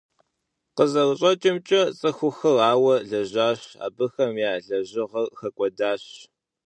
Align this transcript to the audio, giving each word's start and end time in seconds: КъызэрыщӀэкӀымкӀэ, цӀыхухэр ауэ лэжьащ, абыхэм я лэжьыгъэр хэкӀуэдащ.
КъызэрыщӀэкӀымкӀэ, 0.75 1.81
цӀыхухэр 1.97 2.57
ауэ 2.71 2.95
лэжьащ, 3.09 3.61
абыхэм 3.85 4.31
я 4.49 4.53
лэжьыгъэр 4.65 5.27
хэкӀуэдащ. 5.39 6.03